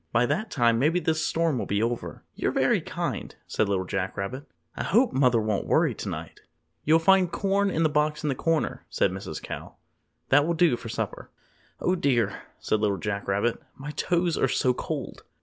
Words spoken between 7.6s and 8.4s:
in the box in the